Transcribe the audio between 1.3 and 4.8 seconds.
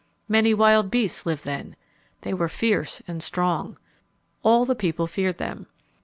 then. They were fierce and strong. All the